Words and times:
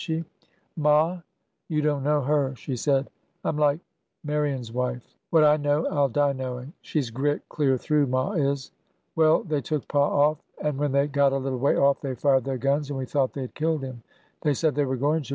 270 0.01 0.25
ORDER 0.79 0.81
NO. 0.81 0.93
11 0.97 1.21
Ma! 1.21 1.21
You 1.67 1.81
donl 1.83 2.01
know 2.01 2.21
her! 2.21 2.55
She 2.55 2.75
said:' 2.75 3.07
Dm 3.45 3.59
like 3.59 3.79
Ma 4.23 4.33
rion's 4.33 4.71
wife— 4.71 5.15
what 5.29 5.43
I 5.43 5.57
know 5.57 5.85
I 5.85 5.93
'll 5.99 6.09
die 6.09 6.33
knowing!' 6.33 6.73
She 6.81 6.99
's 6.99 7.11
grit 7.11 7.47
clear 7.49 7.77
through, 7.77 8.07
ma 8.07 8.31
is!... 8.31 8.71
Well, 9.15 9.43
they 9.43 9.61
took 9.61 9.87
pa 9.87 10.09
oif, 10.33 10.39
and 10.59 10.79
when 10.79 10.91
they 10.91 11.05
got 11.05 11.33
a 11.33 11.37
little 11.37 11.59
way 11.59 11.75
off 11.77 12.01
they 12.01 12.15
fired 12.15 12.45
their 12.45 12.57
guns, 12.57 12.89
and 12.89 12.97
we 12.97 13.05
thought 13.05 13.33
they 13.33 13.41
had 13.41 13.53
killed 13.53 13.83
him. 13.83 14.01
They 14.41 14.55
said 14.55 14.73
they 14.73 14.85
were 14.85 14.97
going 14.97 15.21
to. 15.21 15.29